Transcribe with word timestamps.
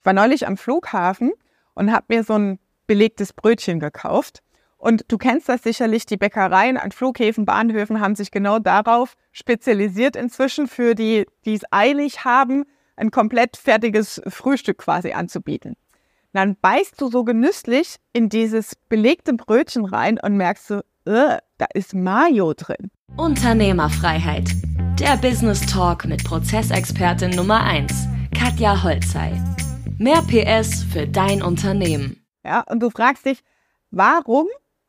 Ich 0.00 0.06
war 0.06 0.14
neulich 0.14 0.46
am 0.46 0.56
Flughafen 0.56 1.30
und 1.74 1.92
habe 1.92 2.06
mir 2.08 2.24
so 2.24 2.32
ein 2.32 2.58
belegtes 2.86 3.34
Brötchen 3.34 3.80
gekauft. 3.80 4.42
Und 4.78 5.04
du 5.08 5.18
kennst 5.18 5.50
das 5.50 5.62
sicherlich, 5.62 6.06
die 6.06 6.16
Bäckereien 6.16 6.78
an 6.78 6.90
Flughäfen, 6.90 7.44
Bahnhöfen 7.44 8.00
haben 8.00 8.14
sich 8.14 8.30
genau 8.30 8.58
darauf 8.58 9.14
spezialisiert 9.30 10.16
inzwischen 10.16 10.68
für 10.68 10.94
die, 10.94 11.26
die 11.44 11.52
es 11.52 11.64
eilig 11.70 12.24
haben, 12.24 12.64
ein 12.96 13.10
komplett 13.10 13.58
fertiges 13.58 14.22
Frühstück 14.26 14.78
quasi 14.78 15.12
anzubieten. 15.12 15.76
Dann 16.32 16.56
beißt 16.58 16.98
du 16.98 17.10
so 17.10 17.24
genüsslich 17.24 17.96
in 18.14 18.30
dieses 18.30 18.76
belegte 18.88 19.34
Brötchen 19.34 19.84
rein 19.84 20.18
und 20.18 20.38
merkst 20.38 20.66
so, 20.66 20.78
äh, 21.04 21.38
da 21.58 21.66
ist 21.74 21.92
Mayo 21.92 22.54
drin. 22.54 22.90
Unternehmerfreiheit. 23.18 24.48
Der 24.98 25.18
Business 25.18 25.60
Talk 25.66 26.06
mit 26.06 26.24
Prozessexpertin 26.24 27.30
Nummer 27.32 27.62
1, 27.62 27.92
Katja 28.34 28.82
Holzei. 28.82 29.32
Mehr 30.02 30.22
PS 30.22 30.82
für 30.82 31.06
dein 31.06 31.42
Unternehmen. 31.42 32.24
Ja, 32.42 32.62
und 32.62 32.80
du 32.80 32.88
fragst 32.88 33.26
dich, 33.26 33.44
warum 33.90 34.46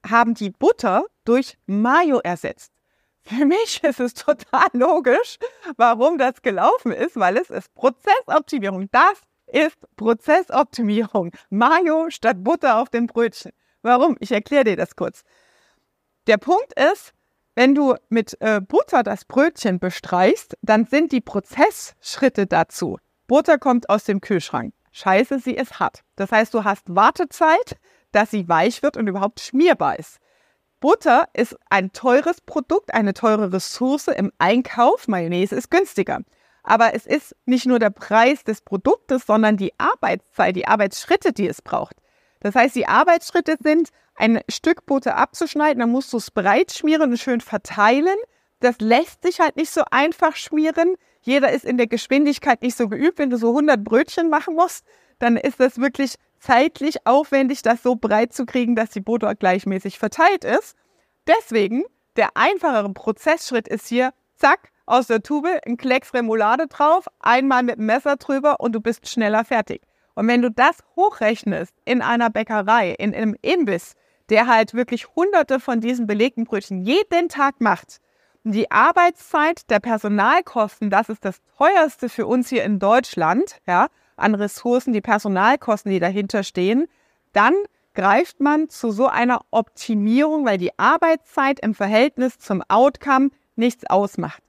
haben 0.09 0.35
die 0.35 0.51
Butter 0.51 1.03
durch 1.25 1.57
Mayo 1.65 2.19
ersetzt? 2.19 2.71
Für 3.21 3.43
mich 3.43 3.83
ist 3.83 3.99
es 3.99 4.13
total 4.13 4.69
logisch, 4.71 5.37
warum 5.75 6.17
das 6.17 6.41
gelaufen 6.41 6.93
ist, 6.93 7.17
weil 7.17 7.35
es 7.35 7.49
ist 7.49 7.75
Prozessoptimierung. 7.75 8.87
Das 8.93 9.19
ist 9.47 9.75
Prozessoptimierung. 9.97 11.33
Mayo 11.49 12.09
statt 12.09 12.41
Butter 12.41 12.77
auf 12.77 12.87
dem 12.87 13.07
Brötchen. 13.07 13.51
Warum? 13.81 14.15
Ich 14.21 14.31
erkläre 14.31 14.63
dir 14.63 14.77
das 14.77 14.95
kurz. 14.95 15.25
Der 16.27 16.37
Punkt 16.37 16.71
ist, 16.79 17.11
wenn 17.55 17.75
du 17.75 17.95
mit 18.07 18.37
äh, 18.39 18.61
Butter 18.61 19.03
das 19.03 19.25
Brötchen 19.25 19.77
bestreichst, 19.77 20.55
dann 20.61 20.85
sind 20.85 21.11
die 21.11 21.19
Prozessschritte 21.19 22.47
dazu. 22.47 22.97
Butter 23.27 23.57
kommt 23.57 23.89
aus 23.89 24.05
dem 24.05 24.21
Kühlschrank. 24.21 24.73
Scheiße, 24.91 25.39
sie 25.39 25.53
ist 25.53 25.79
hart. 25.79 26.03
Das 26.15 26.31
heißt, 26.31 26.53
du 26.53 26.63
hast 26.63 26.83
Wartezeit, 26.93 27.77
dass 28.11 28.31
sie 28.31 28.47
weich 28.47 28.83
wird 28.83 28.97
und 28.97 29.07
überhaupt 29.07 29.39
schmierbar 29.39 29.97
ist. 29.97 30.19
Butter 30.79 31.27
ist 31.33 31.55
ein 31.69 31.93
teures 31.93 32.41
Produkt, 32.41 32.93
eine 32.93 33.13
teure 33.13 33.53
Ressource 33.53 34.07
im 34.07 34.31
Einkauf. 34.39 35.07
Mayonnaise 35.07 35.55
ist 35.55 35.69
günstiger. 35.69 36.21
Aber 36.63 36.93
es 36.93 37.05
ist 37.05 37.35
nicht 37.45 37.65
nur 37.65 37.79
der 37.79 37.91
Preis 37.91 38.43
des 38.43 38.61
Produktes, 38.61 39.25
sondern 39.25 39.57
die 39.57 39.73
Arbeitszeit, 39.77 40.55
die 40.55 40.67
Arbeitsschritte, 40.67 41.33
die 41.33 41.47
es 41.47 41.61
braucht. 41.61 41.95
Das 42.39 42.55
heißt, 42.55 42.75
die 42.75 42.87
Arbeitsschritte 42.87 43.57
sind, 43.61 43.89
ein 44.15 44.41
Stück 44.49 44.85
Butter 44.85 45.17
abzuschneiden, 45.17 45.79
dann 45.79 45.91
musst 45.91 46.11
du 46.13 46.17
es 46.17 46.31
breit 46.31 46.71
schmieren 46.71 47.11
und 47.11 47.17
schön 47.17 47.41
verteilen. 47.41 48.17
Das 48.59 48.79
lässt 48.79 49.23
sich 49.23 49.39
halt 49.39 49.55
nicht 49.55 49.71
so 49.71 49.83
einfach 49.89 50.35
schmieren. 50.35 50.95
Jeder 51.21 51.51
ist 51.51 51.65
in 51.65 51.77
der 51.77 51.87
Geschwindigkeit 51.87 52.61
nicht 52.61 52.75
so 52.75 52.87
geübt. 52.89 53.19
Wenn 53.19 53.29
du 53.29 53.37
so 53.37 53.49
100 53.49 53.83
Brötchen 53.83 54.29
machen 54.29 54.55
musst, 54.55 54.85
dann 55.19 55.37
ist 55.37 55.59
das 55.59 55.79
wirklich 55.79 56.15
zeitlich 56.39 57.05
aufwendig, 57.05 57.61
das 57.61 57.83
so 57.83 57.95
breit 57.95 58.33
zu 58.33 58.45
kriegen, 58.45 58.75
dass 58.75 58.89
die 58.89 59.01
Butter 59.01 59.35
gleichmäßig 59.35 59.99
verteilt 59.99 60.43
ist. 60.43 60.75
Deswegen, 61.27 61.83
der 62.15 62.29
einfachere 62.35 62.91
Prozessschritt 62.91 63.67
ist 63.67 63.87
hier, 63.87 64.13
zack, 64.35 64.71
aus 64.87 65.07
der 65.07 65.21
Tube 65.21 65.47
ein 65.65 65.77
Klecks 65.77 66.13
Remoulade 66.13 66.67
drauf, 66.67 67.05
einmal 67.19 67.63
mit 67.63 67.77
dem 67.77 67.85
Messer 67.85 68.17
drüber 68.17 68.59
und 68.59 68.73
du 68.73 68.81
bist 68.81 69.07
schneller 69.07 69.45
fertig. 69.45 69.83
Und 70.15 70.27
wenn 70.27 70.41
du 70.41 70.51
das 70.51 70.79
hochrechnest 70.95 71.73
in 71.85 72.01
einer 72.01 72.29
Bäckerei, 72.29 72.91
in 72.91 73.13
einem 73.13 73.35
Imbiss, 73.41 73.93
der 74.29 74.47
halt 74.47 74.73
wirklich 74.73 75.15
hunderte 75.15 75.59
von 75.59 75.79
diesen 75.79 76.07
belegten 76.07 76.45
Brötchen 76.45 76.81
jeden 76.81 77.29
Tag 77.29 77.61
macht, 77.61 77.99
die 78.43 78.71
Arbeitszeit 78.71 79.69
der 79.69 79.79
Personalkosten, 79.79 80.89
das 80.89 81.09
ist 81.09 81.23
das 81.25 81.41
teuerste 81.57 82.09
für 82.09 82.25
uns 82.25 82.49
hier 82.49 82.63
in 82.63 82.79
Deutschland, 82.79 83.57
ja, 83.67 83.87
an 84.15 84.35
Ressourcen, 84.35 84.93
die 84.93 85.01
Personalkosten, 85.01 85.91
die 85.91 85.99
dahinter 85.99 86.43
stehen, 86.43 86.87
dann 87.33 87.53
greift 87.93 88.39
man 88.39 88.69
zu 88.69 88.91
so 88.91 89.07
einer 89.07 89.41
Optimierung, 89.51 90.45
weil 90.45 90.57
die 90.57 90.77
Arbeitszeit 90.77 91.59
im 91.59 91.75
Verhältnis 91.75 92.39
zum 92.39 92.63
Outcome 92.67 93.31
nichts 93.55 93.85
ausmacht. 93.89 94.41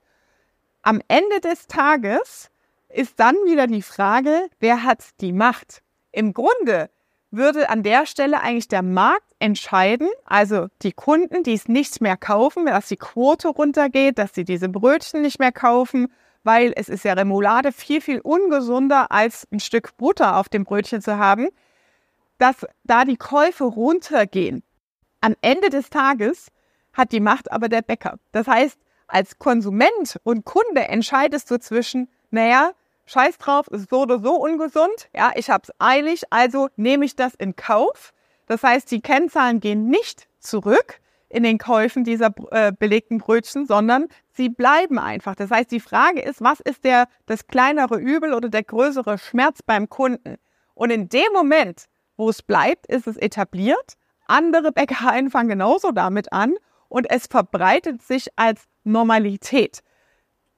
Am 0.83 1.01
Ende 1.09 1.41
des 1.41 1.67
Tages 1.67 2.51
ist 2.89 3.21
dann 3.21 3.37
wieder 3.47 3.67
die 3.67 3.83
Frage, 3.83 4.49
wer 4.61 4.83
hat 4.83 5.21
die 5.21 5.33
Macht? 5.33 5.83
Im 6.13 6.35
Grunde 6.35 6.91
würde 7.33 7.71
an 7.71 7.83
der 7.83 8.07
Stelle 8.07 8.41
eigentlich 8.41 8.69
der 8.69 8.83
Markt 8.83 9.27
entscheiden, 9.39 10.09
also 10.25 10.69
die 10.83 10.93
Kunden, 10.93 11.43
die 11.43 11.55
es 11.55 11.67
nicht 11.67 12.01
mehr 12.01 12.17
kaufen, 12.17 12.67
dass 12.67 12.89
die 12.89 12.97
Quote 12.97 13.49
runtergeht, 13.49 14.19
dass 14.19 14.35
sie 14.35 14.45
diese 14.45 14.69
Brötchen 14.69 15.23
nicht 15.23 15.39
mehr 15.39 15.51
kaufen, 15.51 16.13
weil 16.45 16.73
es 16.77 16.89
ist 16.89 17.05
ja 17.05 17.15
Remoulade 17.15 17.73
viel, 17.73 18.01
viel 18.01 18.21
ungesunder 18.21 19.11
als 19.11 19.49
ein 19.51 19.61
Stück 19.61 19.97
Butter 19.97 20.37
auf 20.37 20.49
dem 20.49 20.65
Brötchen 20.65 21.01
zu 21.01 21.17
haben, 21.19 21.49
dass 22.39 22.67
da 22.85 23.05
die 23.05 23.17
Käufe 23.17 23.65
runtergehen. 23.65 24.63
Am 25.21 25.35
Ende 25.41 25.71
des 25.71 25.91
Tages 25.91 26.49
hat 26.93 27.13
die 27.13 27.21
Macht 27.21 27.51
aber 27.51 27.69
der 27.69 27.83
Bäcker. 27.83 28.19
Das 28.33 28.47
heißt, 28.47 28.79
als 29.07 29.39
Konsument 29.39 30.19
und 30.25 30.45
Kunde 30.45 30.89
entscheidest 30.89 31.51
du 31.51 31.59
zwischen, 31.59 32.09
naja, 32.31 32.73
scheiß 33.07 33.39
drauf, 33.39 33.69
ist 33.69 33.91
so 33.91 34.03
oder 34.03 34.19
so 34.19 34.35
ungesund. 34.35 35.09
Ja, 35.15 35.33
ich 35.35 35.51
habe 35.51 35.63
es 35.65 35.75
eilig, 35.79 36.23
also 36.31 36.69
nehme 36.77 37.05
ich 37.05 37.17
das 37.17 37.35
in 37.35 37.57
Kauf. 37.57 38.13
Das 38.47 38.63
heißt, 38.63 38.91
die 38.91 39.01
Kennzahlen 39.01 39.61
gehen 39.61 39.89
nicht 39.89 40.29
zurück 40.39 41.01
in 41.29 41.43
den 41.43 41.59
Käufen 41.59 42.05
dieser 42.05 42.33
äh, 42.51 42.73
belegten 42.79 43.19
Brötchen, 43.19 43.67
sondern 43.67 44.09
sie 44.33 44.51
bleiben 44.51 44.99
einfach. 44.99 45.35
Das 45.35 45.51
heißt, 45.51 45.71
die 45.71 45.81
Frage 45.81 46.21
ist, 46.21 46.43
was 46.43 46.61
ist 46.61 46.85
der, 46.85 47.09
das 47.27 47.47
kleinere 47.47 47.97
Übel 47.97 48.35
oder 48.35 48.51
der 48.51 48.63
größere 48.63 49.19
Schmerz 49.19 49.63
beim 49.63 49.89
Kunden? 49.89 50.37
Und 50.75 50.91
in 50.91 51.09
dem 51.09 51.33
Moment, 51.33 51.87
wo 52.17 52.29
es 52.29 52.43
bleibt, 52.43 52.87
ist 52.87 53.07
es 53.07 53.17
etabliert. 53.17 53.95
Andere 54.27 54.73
Bäckereien 54.73 55.31
fangen 55.31 55.49
genauso 55.49 55.93
damit 55.93 56.33
an 56.33 56.55
und 56.89 57.11
es 57.11 57.27
verbreitet 57.27 58.03
sich 58.03 58.29
als 58.37 58.65
Normalität. 58.85 59.81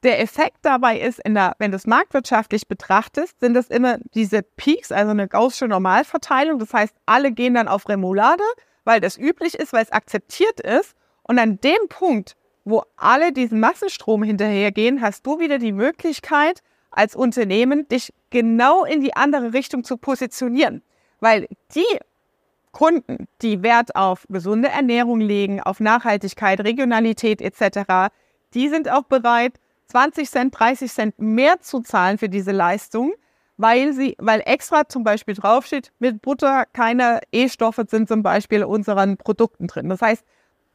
Der 0.05 0.21
Effekt 0.21 0.59
dabei 0.61 1.01
ist, 1.01 1.23
der, 1.27 1.55
wenn 1.59 1.71
du 1.71 1.79
es 1.79 1.87
marktwirtschaftlich 1.87 2.69
betrachtest, 2.69 3.41
sind 3.41 3.57
es 3.57 3.69
immer 3.71 3.97
diese 4.15 4.43
Peaks, 4.43 4.93
also 4.93 5.13
eine 5.13 5.29
gaußsche 5.29 5.67
Normalverteilung. 5.67 6.59
Das 6.59 6.75
heißt, 6.75 6.95
alle 7.07 7.33
gehen 7.33 7.55
dann 7.55 7.69
auf 7.69 7.89
Remoulade, 7.89 8.45
weil 8.85 9.01
das 9.01 9.17
üblich 9.17 9.55
ist, 9.55 9.73
weil 9.73 9.83
es 9.83 9.93
akzeptiert 9.93 10.61
ist. 10.61 10.95
Und 11.23 11.39
an 11.39 11.59
dem 11.63 11.89
Punkt, 11.89 12.37
wo 12.67 12.83
alle 12.97 13.33
diesen 13.33 13.61
Massenstrom 13.61 14.23
hinterhergehen, 14.23 15.01
hast 15.01 15.25
du 15.27 15.39
wieder 15.39 15.59
die 15.59 15.73
Möglichkeit, 15.73 16.63
als 16.91 17.17
Unternehmen 17.17 17.89
dich 17.89 18.13
genau 18.29 18.85
in 18.85 19.01
die 19.01 19.17
andere 19.17 19.55
Richtung 19.55 19.85
zu 19.85 19.97
positionieren. 19.97 20.83
Weil 21.21 21.49
die 21.75 21.99
Kunden, 22.73 23.27
die 23.41 23.63
Wert 23.63 23.97
auf 23.97 24.27
gesunde 24.29 24.69
Ernährung 24.69 25.21
legen, 25.21 25.63
auf 25.63 25.81
Nachhaltigkeit, 25.81 26.61
Regionalität 26.61 27.41
etc., 27.41 28.13
die 28.53 28.69
sind 28.69 28.91
auch 28.91 29.05
bereit, 29.05 29.55
20 29.89 30.31
Cent, 30.31 30.59
30 30.59 30.93
Cent 30.93 31.19
mehr 31.19 31.61
zu 31.61 31.81
zahlen 31.81 32.19
für 32.19 32.29
diese 32.29 32.53
Leistung, 32.53 33.13
weil 33.57 33.93
sie, 33.93 34.17
weil 34.19 34.43
extra 34.45 34.89
zum 34.89 35.05
Beispiel 35.05 35.35
draufsteht, 35.35 35.93
mit 35.99 36.23
Butter 36.23 36.65
keine 36.73 37.21
E-Stoffe 37.33 37.85
sind 37.89 38.09
zum 38.09 38.23
Beispiel 38.23 38.65
unseren 38.65 39.17
Produkten 39.17 39.67
drin. 39.67 39.89
Das 39.89 40.03
heißt, 40.03 40.25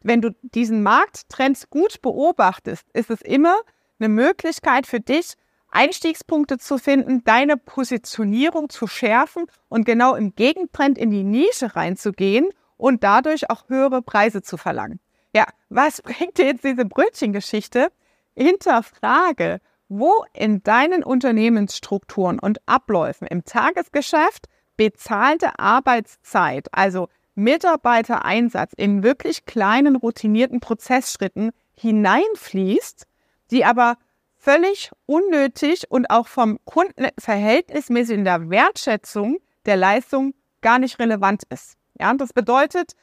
wenn 0.02 0.22
du 0.22 0.34
diesen 0.42 0.84
Markttrend 0.84 1.70
gut 1.70 2.02
beobachtest, 2.02 2.86
ist 2.94 3.10
es 3.10 3.22
immer 3.22 3.56
eine 4.00 4.10
Möglichkeit 4.10 4.88
für 4.88 5.02
dich, 5.02 5.34
Einstiegspunkte 5.72 6.58
zu 6.58 6.78
finden, 6.78 7.24
deine 7.24 7.58
Positionierung 7.58 8.70
zu 8.70 8.88
schärfen 8.88 9.46
und 9.68 9.86
genau 9.86 10.16
im 10.16 10.34
Gegentrend 10.36 10.98
in 10.98 11.12
die 11.12 11.24
Nische 11.24 11.76
reinzugehen 11.76 12.50
und 12.78 13.04
dadurch 13.04 13.50
auch 13.50 13.70
höhere 13.70 14.02
Preise 14.02 14.42
zu 14.42 14.58
verlangen. 14.58 15.00
Ja, 15.36 15.46
was 15.70 16.02
bringt 16.02 16.38
dir 16.38 16.46
jetzt 16.46 16.64
diese 16.64 16.86
Brötchengeschichte? 16.86 17.90
Hinterfrage, 18.40 19.60
wo 19.90 20.24
in 20.34 20.64
deinen 20.64 21.04
Unternehmensstrukturen 21.04 22.40
und 22.40 22.60
Abläufen 22.68 23.28
im 23.28 23.44
Tagesgeschäft 23.44 24.48
bezahlte 24.78 25.60
Arbeitszeit, 25.60 26.68
also 26.72 27.10
Mitarbeitereinsatz 27.36 28.74
in 28.78 29.04
wirklich 29.04 29.46
kleinen 29.46 29.96
routinierten 29.96 30.60
Prozessschritten 30.60 31.52
hineinfließt, 31.76 33.06
die 33.52 33.66
aber 33.66 33.98
völlig 34.38 34.92
unnötig 35.06 35.90
und 35.90 36.10
auch 36.10 36.28
vom 36.28 36.60
Kunden 36.66 37.08
verhältnismäßig 37.18 38.20
in 38.20 38.26
der 38.26 38.50
Wertschätzung 38.50 39.40
der 39.66 39.76
Leistung 39.76 40.34
gar 40.62 40.80
nicht 40.80 41.00
relevant 41.00 41.44
ist. 41.50 41.76
Ja, 42.00 42.12
und 42.12 42.22
das 42.22 42.32
bedeutet, 42.32 42.94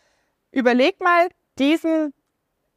überleg 0.51 1.01
mal 1.01 1.29
diesen, 1.59 2.15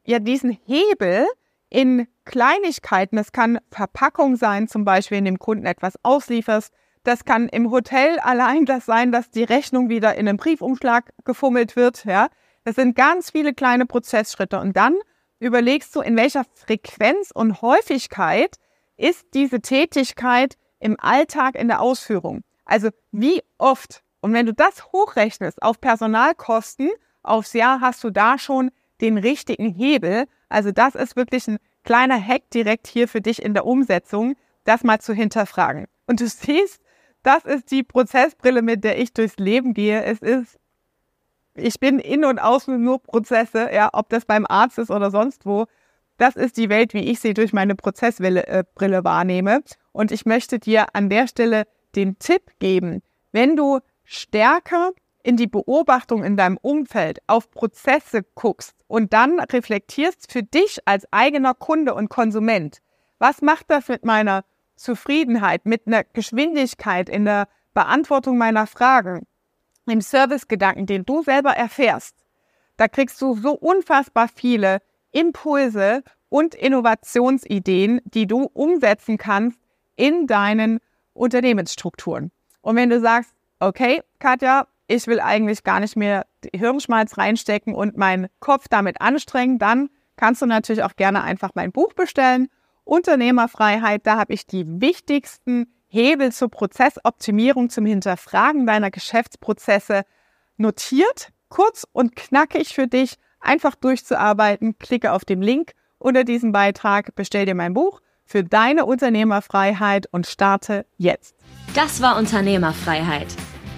ja, 0.05 0.19
diesen 0.19 0.51
Hebel 0.51 1.25
in 1.69 2.07
Kleinigkeiten. 2.25 3.15
Das 3.15 3.31
kann 3.31 3.59
Verpackung 3.71 4.35
sein, 4.35 4.67
zum 4.67 4.85
Beispiel, 4.85 5.17
in 5.17 5.25
dem 5.25 5.39
Kunden 5.39 5.65
etwas 5.65 5.93
auslieferst. 6.03 6.73
Das 7.03 7.25
kann 7.25 7.47
im 7.49 7.71
Hotel 7.71 8.19
allein 8.19 8.65
das 8.65 8.85
sein, 8.85 9.11
dass 9.11 9.29
die 9.29 9.43
Rechnung 9.43 9.89
wieder 9.89 10.15
in 10.15 10.27
einen 10.27 10.37
Briefumschlag 10.37 11.11
gefummelt 11.25 11.75
wird. 11.75 12.05
Ja, 12.05 12.29
das 12.63 12.75
sind 12.75 12.95
ganz 12.95 13.31
viele 13.31 13.53
kleine 13.53 13.85
Prozessschritte. 13.85 14.59
Und 14.59 14.75
dann 14.75 14.95
überlegst 15.39 15.95
du, 15.95 16.01
in 16.01 16.17
welcher 16.17 16.45
Frequenz 16.53 17.31
und 17.33 17.61
Häufigkeit 17.61 18.57
ist 18.97 19.27
diese 19.33 19.61
Tätigkeit 19.61 20.57
im 20.79 20.99
Alltag 20.99 21.55
in 21.55 21.67
der 21.67 21.81
Ausführung. 21.81 22.43
Also 22.65 22.89
wie 23.11 23.41
oft? 23.57 24.03
Und 24.21 24.33
wenn 24.33 24.45
du 24.45 24.53
das 24.53 24.91
hochrechnest 24.91 25.63
auf 25.63 25.79
Personalkosten 25.79 26.89
aufs 27.23 27.53
Jahr, 27.53 27.81
hast 27.81 28.03
du 28.03 28.09
da 28.09 28.37
schon 28.37 28.71
den 29.01 29.17
richtigen 29.17 29.69
Hebel. 29.69 30.25
Also 30.49 30.71
das 30.71 30.95
ist 30.95 31.15
wirklich 31.15 31.47
ein 31.47 31.57
kleiner 31.83 32.21
Hack 32.21 32.49
direkt 32.53 32.87
hier 32.87 33.07
für 33.07 33.21
dich 33.21 33.41
in 33.41 33.53
der 33.53 33.65
Umsetzung, 33.65 34.35
das 34.63 34.83
mal 34.83 34.99
zu 34.99 35.13
hinterfragen. 35.13 35.85
Und 36.07 36.19
du 36.19 36.27
siehst, 36.27 36.81
das 37.23 37.45
ist 37.45 37.71
die 37.71 37.83
Prozessbrille, 37.83 38.61
mit 38.61 38.83
der 38.83 38.99
ich 38.99 39.13
durchs 39.13 39.37
Leben 39.37 39.73
gehe. 39.73 40.03
Es 40.03 40.19
ist, 40.19 40.57
ich 41.53 41.79
bin 41.79 41.99
in 41.99 42.25
und 42.25 42.39
außen 42.39 42.81
nur 42.81 43.01
Prozesse, 43.01 43.69
ja, 43.73 43.89
ob 43.93 44.09
das 44.09 44.25
beim 44.25 44.45
Arzt 44.47 44.77
ist 44.77 44.91
oder 44.91 45.11
sonst 45.11 45.45
wo. 45.45 45.65
Das 46.17 46.35
ist 46.35 46.57
die 46.57 46.69
Welt, 46.69 46.93
wie 46.93 47.09
ich 47.09 47.19
sie 47.21 47.33
durch 47.33 47.53
meine 47.53 47.75
Prozessbrille 47.75 48.47
äh, 48.47 49.03
wahrnehme. 49.03 49.61
Und 49.91 50.11
ich 50.11 50.25
möchte 50.25 50.59
dir 50.59 50.87
an 50.93 51.09
der 51.09 51.27
Stelle 51.27 51.65
den 51.95 52.19
Tipp 52.19 52.43
geben, 52.59 53.01
wenn 53.31 53.55
du 53.55 53.79
stärker 54.03 54.91
in 55.23 55.37
die 55.37 55.47
Beobachtung 55.47 56.23
in 56.23 56.37
deinem 56.37 56.57
Umfeld 56.57 57.19
auf 57.27 57.51
Prozesse 57.51 58.23
guckst 58.35 58.75
und 58.87 59.13
dann 59.13 59.39
reflektierst 59.39 60.31
für 60.31 60.43
dich 60.43 60.79
als 60.85 61.11
eigener 61.11 61.53
Kunde 61.53 61.93
und 61.93 62.09
Konsument, 62.09 62.79
was 63.17 63.41
macht 63.41 63.65
das 63.69 63.87
mit 63.89 64.05
meiner 64.05 64.45
Zufriedenheit, 64.75 65.65
mit 65.65 65.87
einer 65.87 66.03
Geschwindigkeit 66.03 67.09
in 67.09 67.25
der 67.25 67.47
Beantwortung 67.73 68.37
meiner 68.37 68.65
Fragen, 68.65 69.25
im 69.85 70.01
Servicegedanken, 70.01 70.85
den 70.85 71.05
du 71.05 71.23
selber 71.23 71.51
erfährst, 71.51 72.15
da 72.77 72.87
kriegst 72.87 73.21
du 73.21 73.35
so 73.35 73.51
unfassbar 73.51 74.29
viele 74.33 74.81
Impulse 75.11 76.01
und 76.29 76.55
Innovationsideen, 76.55 77.99
die 78.05 78.25
du 78.25 78.43
umsetzen 78.53 79.17
kannst 79.17 79.59
in 79.95 80.27
deinen 80.27 80.79
Unternehmensstrukturen. 81.13 82.31
Und 82.61 82.77
wenn 82.77 82.89
du 82.89 83.01
sagst, 83.01 83.33
okay, 83.59 84.01
Katja, 84.19 84.67
ich 84.89 85.05
will 85.05 85.19
eigentlich 85.19 85.63
gar 85.63 85.79
nicht 85.79 85.95
mehr 85.95 86.25
Hirnschmalz 86.53 87.17
reinstecken 87.17 87.75
und 87.75 87.95
meinen 87.95 88.27
Kopf 88.39 88.67
damit 88.69 88.99
anstrengen, 89.01 89.59
dann 89.59 89.89
kannst 90.17 90.41
du 90.41 90.47
natürlich 90.47 90.83
auch 90.83 90.95
gerne 90.95 91.23
einfach 91.23 91.51
mein 91.53 91.71
Buch 91.71 91.93
bestellen. 91.93 92.47
Unternehmerfreiheit, 92.85 94.05
da 94.07 94.17
habe 94.17 94.33
ich 94.33 94.47
die 94.47 94.65
wichtigsten 94.65 95.71
Hebel 95.87 96.31
zur 96.31 96.49
Prozessoptimierung, 96.49 97.69
zum 97.69 97.85
Hinterfragen 97.85 98.65
deiner 98.65 98.89
Geschäftsprozesse 98.89 100.03
notiert, 100.57 101.29
kurz 101.49 101.85
und 101.91 102.15
knackig 102.15 102.73
für 102.73 102.87
dich, 102.87 103.15
einfach 103.39 103.75
durchzuarbeiten. 103.75 104.79
Klicke 104.79 105.13
auf 105.13 105.23
den 105.23 105.43
Link 105.43 105.73
unter 105.99 106.23
diesem 106.23 106.51
Beitrag, 106.51 107.13
bestell 107.13 107.45
dir 107.45 107.55
mein 107.55 107.75
Buch 107.75 108.01
für 108.25 108.43
deine 108.43 108.85
Unternehmerfreiheit 108.85 110.07
und 110.11 110.25
starte 110.25 110.85
jetzt. 110.97 111.35
Das 111.75 112.01
war 112.01 112.17
Unternehmerfreiheit 112.17 113.27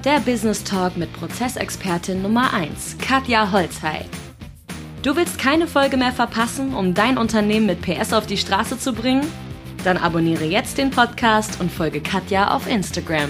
der 0.06 0.19
Business 0.19 0.63
Talk 0.63 0.98
mit 0.98 1.13
Prozessexpertin 1.13 2.21
Nummer 2.24 2.53
1, 2.53 2.98
Katja 2.98 3.51
Holzhey. 3.51 4.06
Du 5.03 5.15
willst 5.15 5.38
keine 5.38 5.68
Folge 5.68 5.98
mehr 5.98 6.12
verpassen, 6.12 6.74
um 6.74 6.94
dein 6.94 7.18
Unternehmen 7.18 7.68
mit 7.68 7.81
PS 7.81 8.13
auf 8.13 8.25
die 8.25 8.38
Straße 8.38 8.80
zu 8.80 8.94
bringen? 8.94 9.27
Dann 9.83 9.98
abonniere 9.98 10.45
jetzt 10.45 10.77
den 10.77 10.89
Podcast 10.89 11.59
und 11.59 11.71
folge 11.71 12.01
Katja 12.01 12.56
auf 12.56 12.68
Instagram. 12.68 13.30